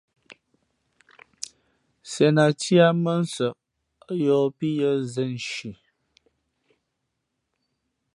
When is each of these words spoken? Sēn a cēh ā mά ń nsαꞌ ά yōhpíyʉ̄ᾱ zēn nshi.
Sēn 2.13 2.41
a 2.43 2.45
cēh 2.63 2.81
ā 2.87 2.87
mά 3.01 3.13
ń 3.19 3.21
nsαꞌ 3.27 3.59
ά 4.09 4.11
yōhpíyʉ̄ᾱ 4.23 4.91
zēn 5.13 5.31
nshi. 5.37 5.71